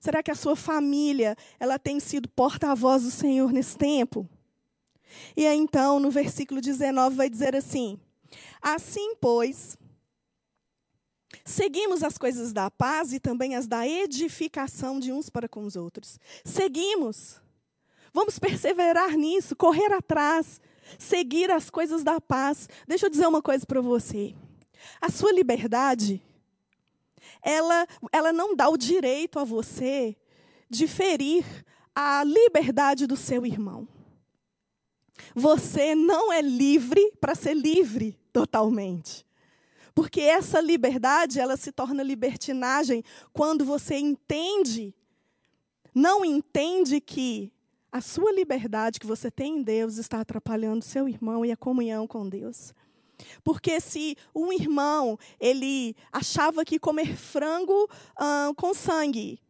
[0.00, 4.28] Será que a sua família, ela tem sido porta-voz do Senhor nesse tempo?
[5.36, 7.98] E aí, então, no versículo 19 vai dizer assim:
[8.60, 9.76] Assim, pois,
[11.46, 15.76] Seguimos as coisas da paz e também as da edificação de uns para com os
[15.76, 16.18] outros.
[16.44, 17.40] Seguimos.
[18.12, 20.60] Vamos perseverar nisso, correr atrás,
[20.98, 22.68] seguir as coisas da paz.
[22.88, 24.34] Deixa eu dizer uma coisa para você.
[25.00, 26.20] A sua liberdade,
[27.40, 30.16] ela, ela não dá o direito a você
[30.68, 31.44] de ferir
[31.94, 33.86] a liberdade do seu irmão.
[35.32, 39.24] Você não é livre para ser livre totalmente.
[39.96, 44.94] Porque essa liberdade, ela se torna libertinagem quando você entende,
[45.94, 47.50] não entende que
[47.90, 52.06] a sua liberdade que você tem em Deus está atrapalhando seu irmão e a comunhão
[52.06, 52.74] com Deus.
[53.42, 57.88] Porque se um irmão ele achava que comer frango
[58.20, 59.40] hum, com sangue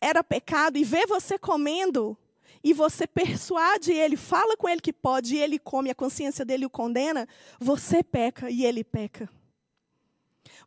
[0.00, 2.18] era pecado e vê você comendo
[2.64, 6.66] e você persuade ele, fala com ele que pode e ele come, a consciência dele
[6.66, 7.28] o condena,
[7.60, 9.30] você peca e ele peca.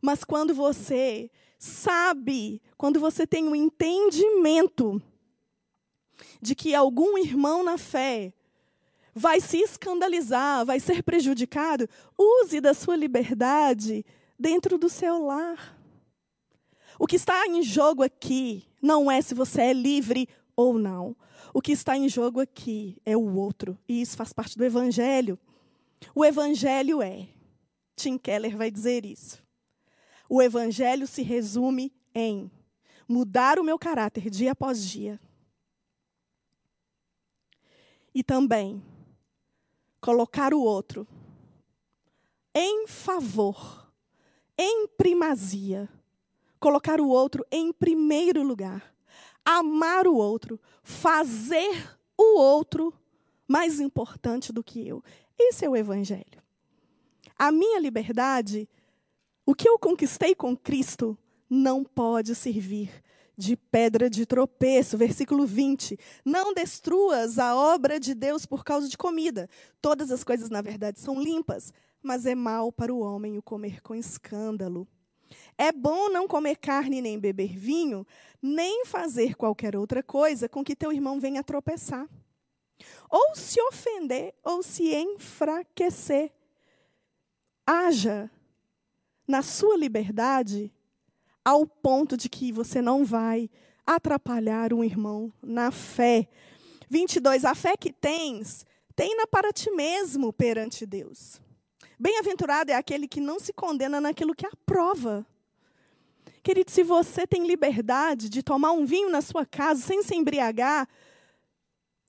[0.02, 5.00] Mas quando você sabe, quando você tem um entendimento
[6.40, 8.32] de que algum irmão na fé
[9.14, 11.88] vai se escandalizar, vai ser prejudicado,
[12.18, 14.04] use da sua liberdade
[14.36, 15.78] dentro do seu lar.
[16.98, 21.16] O que está em jogo aqui não é se você é livre ou não.
[21.54, 23.78] O que está em jogo aqui é o outro.
[23.88, 25.38] E isso faz parte do Evangelho.
[26.14, 27.28] O Evangelho é.
[27.94, 29.41] Tim Keller vai dizer isso.
[30.28, 32.50] O evangelho se resume em
[33.08, 35.20] mudar o meu caráter dia após dia.
[38.14, 38.82] E também
[40.00, 41.06] colocar o outro
[42.54, 43.92] em favor,
[44.58, 45.88] em primazia.
[46.60, 48.94] Colocar o outro em primeiro lugar.
[49.44, 52.94] Amar o outro, fazer o outro
[53.48, 55.02] mais importante do que eu.
[55.38, 56.42] Esse é o evangelho.
[57.36, 58.68] A minha liberdade
[59.44, 63.02] o que eu conquistei com Cristo não pode servir
[63.36, 64.96] de pedra de tropeço.
[64.96, 65.98] Versículo 20.
[66.24, 69.48] Não destruas a obra de Deus por causa de comida.
[69.80, 73.80] Todas as coisas, na verdade, são limpas, mas é mal para o homem o comer
[73.82, 74.86] com escândalo.
[75.56, 78.06] É bom não comer carne nem beber vinho,
[78.40, 82.06] nem fazer qualquer outra coisa com que teu irmão venha tropeçar.
[83.08, 86.32] Ou se ofender, ou se enfraquecer.
[87.66, 88.30] Haja
[89.32, 90.70] na sua liberdade
[91.44, 93.50] ao ponto de que você não vai
[93.84, 96.28] atrapalhar um irmão na fé.
[96.88, 97.44] 22.
[97.44, 98.64] A fé que tens
[98.94, 101.40] Tenha para ti mesmo perante Deus.
[101.98, 105.26] Bem-aventurado é aquele que não se condena naquilo que aprova.
[106.42, 110.88] Querido, se você tem liberdade de tomar um vinho na sua casa sem se embriagar,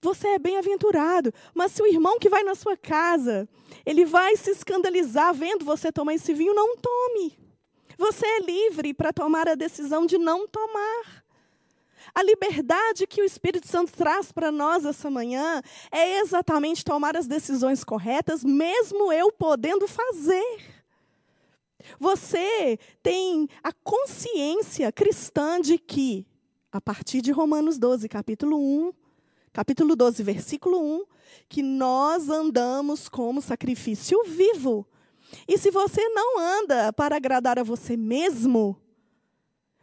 [0.03, 1.33] você é bem-aventurado.
[1.53, 3.47] Mas se o irmão que vai na sua casa,
[3.85, 7.37] ele vai se escandalizar vendo você tomar esse vinho, não tome.
[7.97, 11.23] Você é livre para tomar a decisão de não tomar.
[12.13, 17.25] A liberdade que o Espírito Santo traz para nós essa manhã é exatamente tomar as
[17.25, 20.83] decisões corretas, mesmo eu podendo fazer.
[21.99, 26.25] Você tem a consciência cristã de que,
[26.71, 28.93] a partir de Romanos 12, capítulo 1,
[29.53, 31.05] capítulo 12, versículo 1,
[31.47, 34.85] que nós andamos como sacrifício vivo.
[35.47, 38.75] E se você não anda para agradar a você mesmo,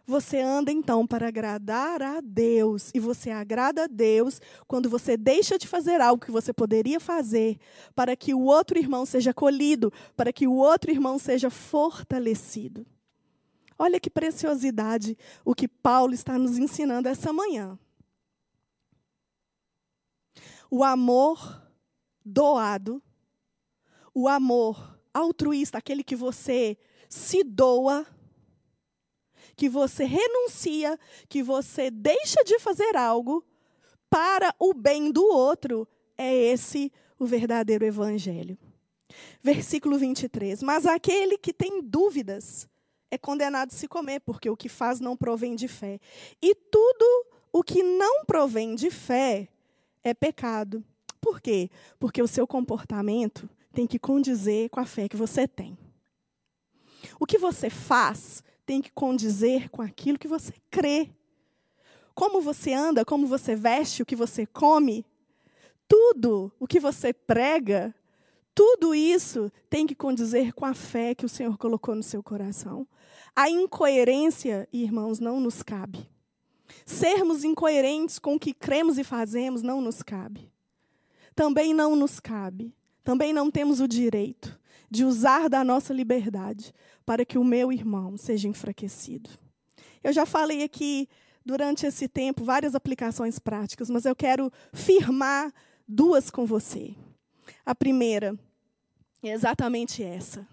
[0.05, 2.91] você anda então para agradar a Deus.
[2.93, 7.57] E você agrada a Deus quando você deixa de fazer algo que você poderia fazer
[7.95, 12.85] para que o outro irmão seja acolhido, para que o outro irmão seja fortalecido.
[13.79, 17.79] Olha que preciosidade o que Paulo está nos ensinando essa manhã.
[20.71, 21.61] O amor
[22.25, 23.03] doado,
[24.15, 26.79] o amor altruísta, aquele que você
[27.09, 28.07] se doa
[29.61, 33.45] que você renuncia, que você deixa de fazer algo
[34.09, 38.57] para o bem do outro, é esse o verdadeiro evangelho.
[39.43, 40.63] Versículo 23.
[40.63, 42.67] Mas aquele que tem dúvidas
[43.11, 46.01] é condenado a se comer, porque o que faz não provém de fé.
[46.41, 49.47] E tudo o que não provém de fé
[50.03, 50.85] é pecado.
[51.21, 51.71] Por quê?
[51.99, 55.77] Porque o seu comportamento tem que condizer com a fé que você tem.
[57.19, 61.11] O que você faz tem que condizer com aquilo que você crê.
[62.15, 65.05] Como você anda, como você veste, o que você come,
[65.89, 67.95] tudo o que você prega,
[68.55, 72.87] tudo isso tem que condizer com a fé que o Senhor colocou no seu coração.
[73.35, 76.09] A incoerência, irmãos, não nos cabe.
[76.85, 80.53] Sermos incoerentes com o que cremos e fazemos não nos cabe.
[81.35, 82.75] Também não nos cabe.
[83.03, 84.59] Também não temos o direito
[84.91, 86.75] de usar da nossa liberdade
[87.07, 89.31] para que o meu irmão seja enfraquecido.
[90.03, 91.09] Eu já falei aqui
[91.45, 95.53] durante esse tempo várias aplicações práticas, mas eu quero firmar
[95.87, 96.95] duas com você.
[97.65, 98.39] A primeira
[99.23, 100.47] é exatamente essa.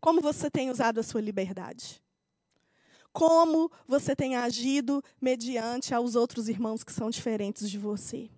[0.00, 2.01] Como você tem usado a sua liberdade?
[3.12, 8.30] Como você tem agido mediante aos outros irmãos que são diferentes de você?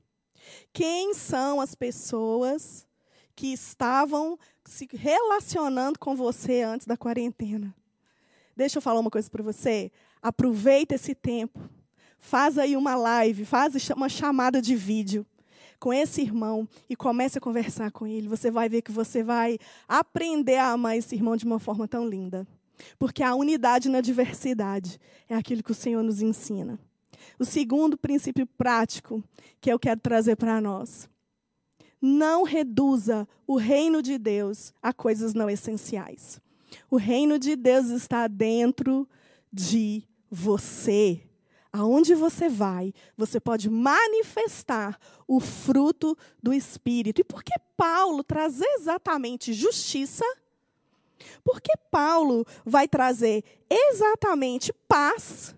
[0.72, 2.86] Quem são as pessoas
[3.34, 7.74] que estavam se relacionando com você antes da quarentena.
[8.56, 9.90] Deixa eu falar uma coisa para você.
[10.22, 11.60] Aproveita esse tempo.
[12.18, 15.26] Faz aí uma live, faz uma chamada de vídeo
[15.78, 18.28] com esse irmão e comece a conversar com ele.
[18.28, 22.08] Você vai ver que você vai aprender a amar esse irmão de uma forma tão
[22.08, 22.46] linda.
[22.98, 26.78] Porque a unidade na diversidade é aquilo que o Senhor nos ensina.
[27.38, 29.22] O segundo princípio prático
[29.60, 31.08] que eu quero trazer para nós
[32.00, 36.40] não reduza o reino de Deus a coisas não essenciais.
[36.90, 39.08] O reino de Deus está dentro
[39.52, 41.22] de você.
[41.72, 47.20] Aonde você vai, você pode manifestar o fruto do Espírito.
[47.20, 50.24] E por que Paulo traz exatamente justiça?
[51.42, 55.54] Por que Paulo vai trazer exatamente paz?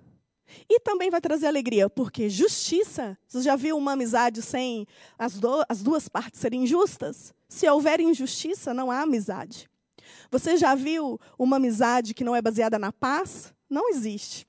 [0.68, 3.16] E também vai trazer alegria, porque justiça.
[3.26, 4.86] Você já viu uma amizade sem
[5.18, 7.34] as, do, as duas partes serem justas?
[7.48, 9.68] Se houver injustiça, não há amizade.
[10.30, 13.54] Você já viu uma amizade que não é baseada na paz?
[13.68, 14.46] Não existe.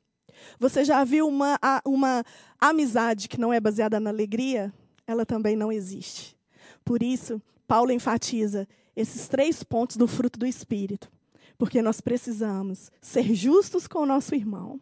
[0.60, 2.24] Você já viu uma, uma
[2.60, 4.74] amizade que não é baseada na alegria?
[5.06, 6.36] Ela também não existe.
[6.84, 11.10] Por isso, Paulo enfatiza esses três pontos do fruto do Espírito.
[11.58, 14.82] Porque nós precisamos ser justos com o nosso irmão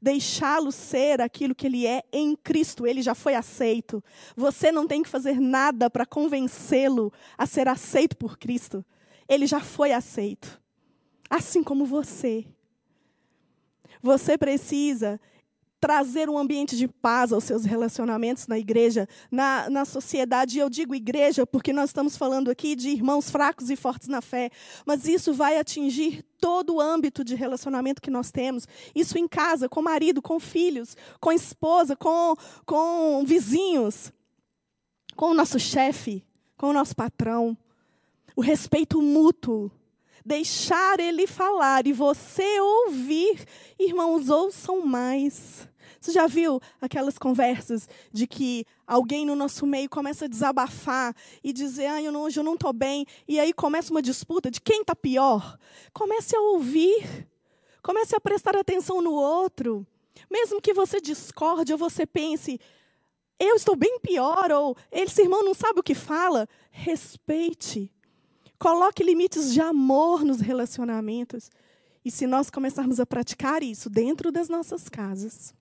[0.00, 2.86] deixá-lo ser aquilo que ele é em Cristo.
[2.86, 4.02] Ele já foi aceito.
[4.36, 8.84] Você não tem que fazer nada para convencê-lo a ser aceito por Cristo.
[9.28, 10.60] Ele já foi aceito.
[11.30, 12.44] Assim como você.
[14.02, 15.20] Você precisa
[15.82, 20.56] trazer um ambiente de paz aos seus relacionamentos na igreja, na, na sociedade.
[20.56, 24.22] E eu digo igreja porque nós estamos falando aqui de irmãos fracos e fortes na
[24.22, 24.48] fé,
[24.86, 28.64] mas isso vai atingir todo o âmbito de relacionamento que nós temos.
[28.94, 34.12] Isso em casa, com marido, com filhos, com esposa, com, com vizinhos,
[35.16, 36.24] com o nosso chefe,
[36.56, 37.58] com o nosso patrão.
[38.36, 39.68] O respeito mútuo
[40.24, 43.44] deixar ele falar e você ouvir,
[43.80, 45.68] irmãos, ouçam mais.
[46.02, 51.52] Você já viu aquelas conversas de que alguém no nosso meio começa a desabafar e
[51.52, 54.60] dizer, ah, eu não, hoje eu não estou bem, e aí começa uma disputa de
[54.60, 55.56] quem está pior?
[55.92, 57.28] Comece a ouvir,
[57.84, 59.86] comece a prestar atenção no outro.
[60.28, 62.58] Mesmo que você discorde ou você pense,
[63.38, 67.92] eu estou bem pior, ou esse irmão não sabe o que fala, respeite.
[68.58, 71.48] Coloque limites de amor nos relacionamentos.
[72.04, 75.54] E se nós começarmos a praticar isso dentro das nossas casas,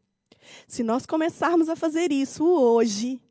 [0.68, 3.22] se nós começarmos a fazer isso hoje,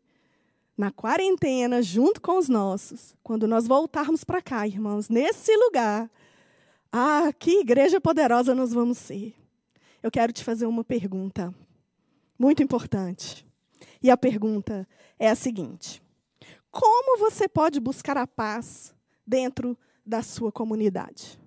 [0.77, 6.11] na quarentena, junto com os nossos, quando nós voltarmos para cá, irmãos, nesse lugar,
[6.91, 9.35] ah, que igreja poderosa nós vamos ser.
[10.03, 11.55] Eu quero te fazer uma pergunta
[12.39, 13.47] muito importante.
[14.03, 14.89] E a pergunta
[15.19, 16.03] é a seguinte:
[16.71, 18.95] Como você pode buscar a paz
[19.27, 21.39] dentro da sua comunidade?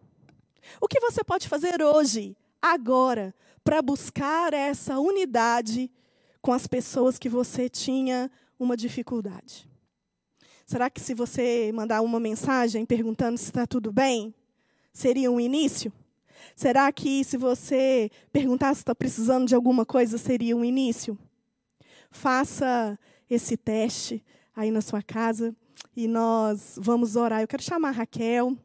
[0.80, 3.34] O que você pode fazer hoje, agora,
[3.64, 5.90] para buscar essa unidade
[6.42, 9.68] com as pessoas que você tinha uma dificuldade.
[10.66, 14.34] Será que se você mandar uma mensagem perguntando se está tudo bem,
[14.92, 15.92] seria um início?
[16.56, 21.18] Será que se você perguntar se está precisando de alguma coisa, seria um início?
[22.12, 22.98] Faça
[23.30, 24.24] esse teste
[24.56, 25.56] aí na sua casa
[25.96, 27.42] e nós vamos orar.
[27.42, 28.58] Eu quero chamar a Raquel.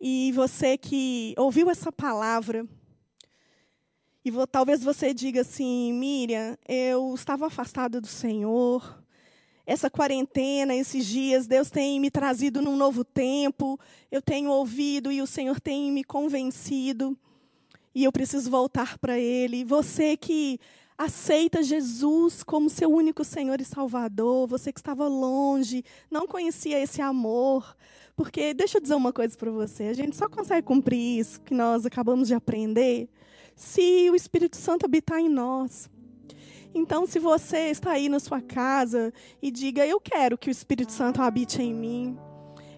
[0.00, 2.66] E você que ouviu essa palavra,
[4.24, 9.02] e vou, talvez você diga assim, Miriam, eu estava afastada do Senhor.
[9.66, 13.80] Essa quarentena, esses dias, Deus tem me trazido num novo tempo.
[14.10, 17.16] Eu tenho ouvido e o Senhor tem me convencido.
[17.94, 19.64] E eu preciso voltar para Ele.
[19.64, 20.60] Você que
[20.98, 27.00] aceita Jesus como seu único Senhor e Salvador, você que estava longe, não conhecia esse
[27.00, 27.74] amor.
[28.14, 31.54] Porque, deixa eu dizer uma coisa para você: a gente só consegue cumprir isso que
[31.54, 33.08] nós acabamos de aprender
[33.60, 35.90] se o Espírito Santo habitar em nós.
[36.74, 40.90] Então, se você está aí na sua casa e diga, eu quero que o Espírito
[40.90, 42.18] Santo habite em mim,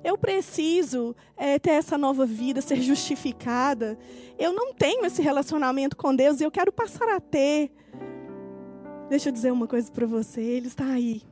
[0.03, 3.97] eu preciso é, ter essa nova vida, ser justificada.
[4.37, 7.70] Eu não tenho esse relacionamento com Deus e eu quero passar a ter.
[9.09, 11.22] Deixa eu dizer uma coisa para você: Ele está aí.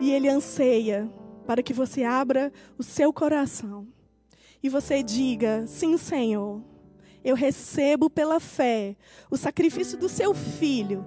[0.00, 1.10] E Ele anseia
[1.46, 3.86] para que você abra o seu coração
[4.62, 6.71] e você diga: Sim, Senhor
[7.24, 8.96] eu recebo pela fé
[9.30, 11.04] o sacrifício do seu filho.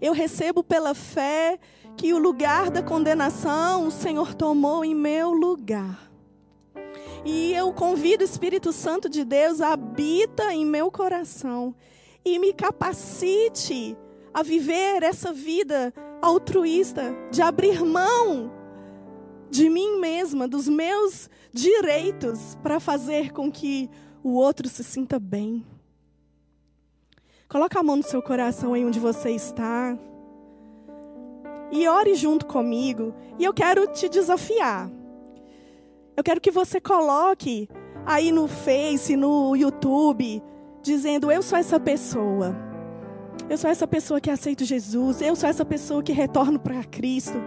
[0.00, 1.58] Eu recebo pela fé
[1.96, 6.10] que o lugar da condenação o Senhor tomou em meu lugar.
[7.24, 11.74] E eu convido o Espírito Santo de Deus habita em meu coração
[12.24, 13.96] e me capacite
[14.34, 18.50] a viver essa vida altruísta, de abrir mão
[19.50, 23.90] de mim mesma, dos meus direitos, para fazer com que
[24.22, 25.64] o outro se sinta bem.
[27.48, 29.98] Coloca a mão no seu coração aí onde você está.
[31.70, 33.14] E ore junto comigo.
[33.38, 34.90] E eu quero te desafiar.
[36.16, 37.68] Eu quero que você coloque
[38.06, 40.42] aí no Face, no YouTube,
[40.82, 42.54] dizendo: Eu sou essa pessoa.
[43.48, 45.20] Eu sou essa pessoa que aceita Jesus.
[45.20, 47.38] Eu sou essa pessoa que retorno para Cristo.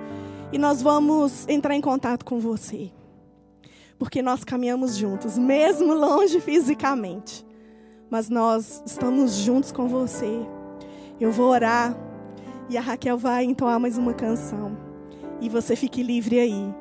[0.51, 2.91] E nós vamos entrar em contato com você
[3.97, 7.45] porque nós caminhamos juntos, mesmo longe fisicamente.
[8.09, 10.45] Mas nós estamos juntos com você.
[11.19, 11.97] Eu vou orar
[12.69, 14.77] e a Raquel vai entoar mais uma canção.
[15.41, 16.73] E você fique livre aí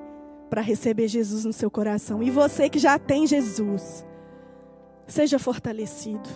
[0.50, 2.22] para receber Jesus no seu coração.
[2.22, 4.04] E você que já tem Jesus,
[5.06, 6.28] seja fortalecido.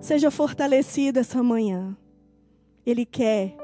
[0.00, 1.96] Seja fortalecido essa manhã.
[2.84, 3.56] Ele quer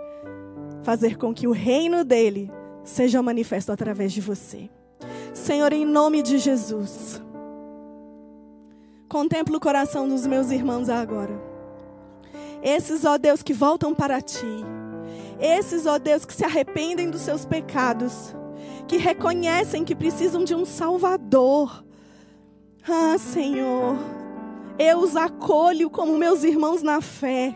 [0.83, 2.51] fazer com que o reino dele
[2.85, 4.71] seja manifesto através de você.
[5.35, 7.23] Senhor, em nome de Jesus,
[9.09, 11.41] contempla o coração dos meus irmãos agora.
[12.63, 14.47] Esses, ó Deus, que voltam para ti.
[15.41, 18.35] Esses, ó Deus, que se arrependem dos seus pecados.
[18.87, 21.85] Que reconhecem que precisam de um Salvador.
[22.89, 23.97] Ah, Senhor,
[24.79, 27.55] eu os acolho como meus irmãos na fé.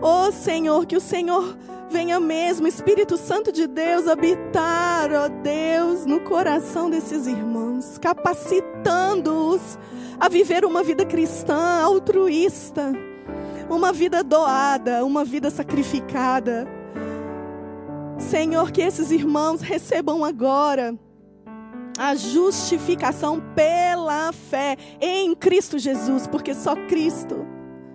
[0.00, 1.56] Oh, Senhor, que o Senhor
[1.90, 9.78] Venha mesmo, Espírito Santo de Deus, habitar, ó Deus, no coração desses irmãos, capacitando-os
[10.18, 12.92] a viver uma vida cristã altruísta,
[13.68, 16.66] uma vida doada, uma vida sacrificada.
[18.18, 20.94] Senhor, que esses irmãos recebam agora
[21.98, 27.46] a justificação pela fé em Cristo Jesus, porque só Cristo,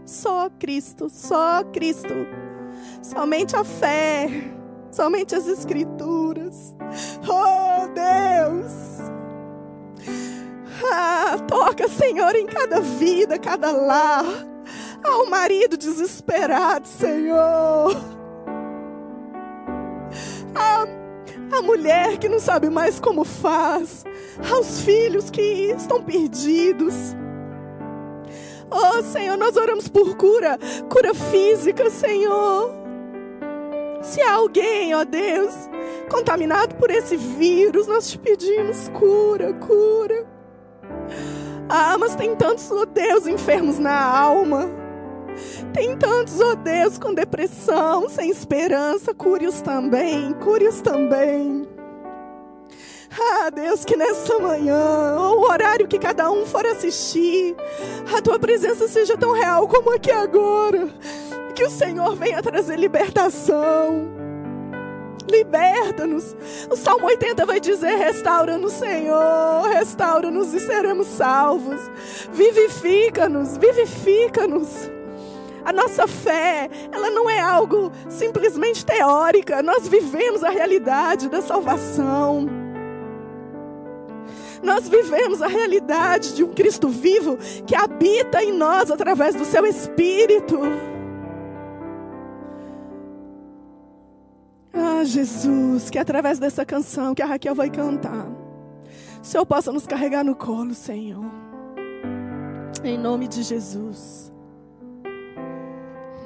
[0.05, 2.13] só Cristo, só Cristo
[3.01, 4.27] Somente a fé,
[4.95, 6.73] somente as Escrituras.
[7.27, 8.73] Oh Deus,
[10.89, 14.25] Ah, toca, Senhor, em cada vida, cada lar.
[15.03, 17.95] Ah, o marido desesperado, Senhor.
[20.53, 20.85] Ah,
[21.51, 24.05] a mulher que não sabe mais como faz.
[24.53, 25.41] Aos filhos que
[25.77, 26.93] estão perdidos.
[28.69, 30.57] Oh, Senhor, nós oramos por cura,
[30.89, 32.84] cura física, Senhor.
[34.05, 35.51] Se há alguém, ó Deus,
[36.09, 40.25] contaminado por esse vírus, nós te pedimos cura, cura.
[41.67, 44.69] Ah, mas tem tantos, ó Deus, enfermos na alma.
[45.73, 49.11] Tem tantos, ó Deus, com depressão, sem esperança.
[49.11, 51.67] Cure-os também, cure-os também.
[53.19, 57.55] Ah, Deus, que nessa manhã, ou o horário que cada um for assistir,
[58.15, 60.89] a tua presença seja tão real como aqui agora.
[61.55, 64.13] Que o Senhor venha trazer libertação.
[65.29, 66.35] Liberta-nos.
[66.69, 71.81] O Salmo 80 vai dizer: restaura-nos, Senhor, restaura-nos e seremos salvos.
[72.31, 74.91] Vivifica-nos, vivifica-nos.
[75.63, 82.47] A nossa fé, ela não é algo simplesmente teórica, nós vivemos a realidade da salvação.
[84.61, 89.65] Nós vivemos a realidade de um Cristo vivo que habita em nós através do seu
[89.65, 90.59] Espírito.
[94.75, 99.87] Ah, Jesus, que através dessa canção que a Raquel vai cantar, o Senhor possa nos
[99.87, 101.23] carregar no colo, Senhor.
[102.83, 104.33] Em nome de Jesus.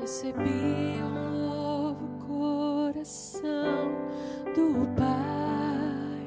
[0.02, 3.92] Recebi um novo coração
[4.56, 6.26] do Pai,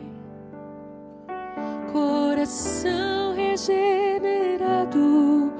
[1.93, 5.53] coração regenerado,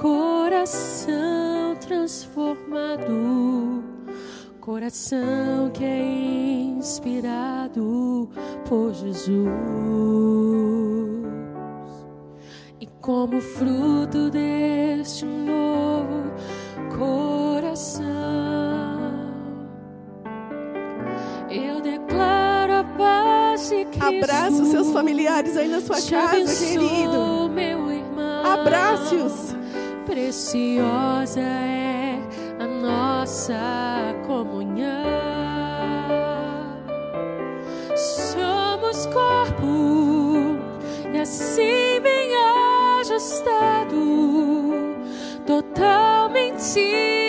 [0.00, 3.82] coração transformado,
[4.60, 6.02] coração que é
[6.78, 8.28] inspirado
[8.68, 9.40] por Jesus.
[12.78, 16.30] E como fruto deste novo
[16.96, 18.04] coração.
[21.50, 24.04] Eu declaro a paz de Cristo.
[24.04, 27.50] Abraça os seus familiares aí na sua casa, querido.
[27.52, 28.46] meu irmão.
[28.46, 29.56] Abrace-os.
[30.06, 32.18] Preciosa é
[32.58, 33.89] a nossa
[34.44, 35.04] comunhão.
[37.94, 40.56] Somos corpo
[41.12, 42.30] e assim bem
[43.00, 43.98] ajustado,
[45.46, 47.19] totalmente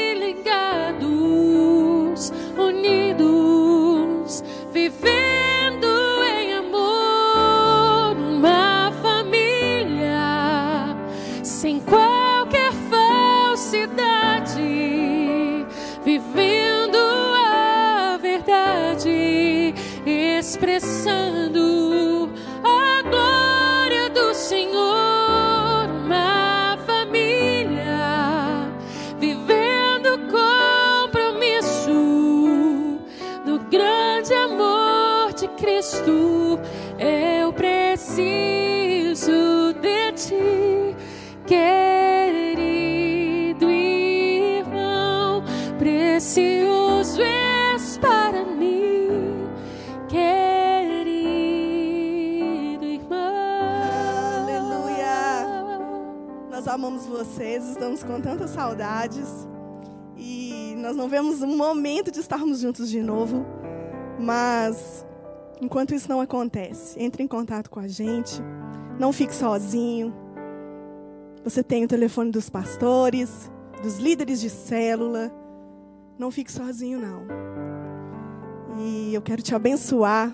[56.72, 59.48] amamos vocês, estamos com tantas saudades.
[60.16, 63.46] E nós não vemos um momento de estarmos juntos de novo.
[64.18, 65.06] Mas,
[65.62, 68.42] enquanto isso não acontece, entre em contato com a gente.
[68.98, 70.14] Não fique sozinho.
[71.44, 73.52] Você tem o telefone dos pastores,
[73.84, 75.32] dos líderes de célula.
[76.18, 77.26] Não fique sozinho, não.
[78.80, 80.34] E eu quero te abençoar.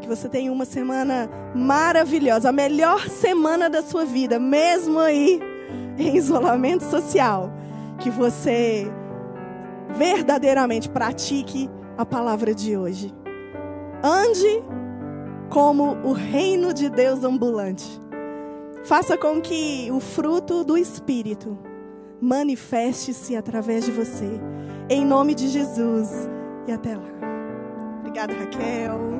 [0.00, 5.40] Que você tenha uma semana maravilhosa, a melhor semana da sua vida, mesmo aí
[5.98, 7.52] em isolamento social.
[7.98, 8.86] Que você
[9.96, 13.12] verdadeiramente pratique a palavra de hoje.
[14.02, 14.62] Ande
[15.50, 18.00] como o reino de Deus ambulante.
[18.84, 21.58] Faça com que o fruto do Espírito
[22.20, 24.40] manifeste-se através de você.
[24.88, 26.10] Em nome de Jesus.
[26.66, 27.08] E até lá.
[28.00, 29.17] Obrigada, Raquel.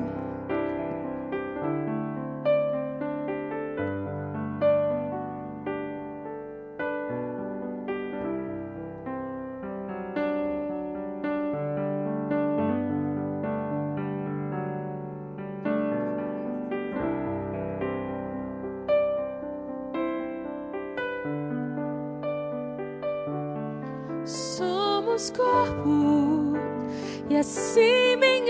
[27.29, 28.43] e assim bem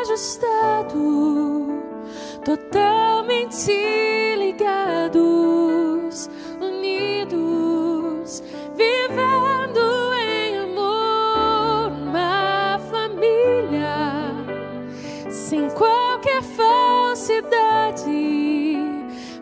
[0.00, 1.68] ajustado,
[2.44, 3.70] totalmente
[4.36, 6.28] ligados,
[6.60, 8.42] unidos,
[8.74, 14.34] vivendo em amor, uma família,
[15.30, 18.02] sem qualquer falsidade,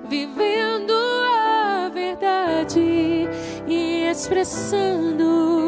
[0.06, 3.26] vivendo a verdade
[3.66, 5.65] e expressando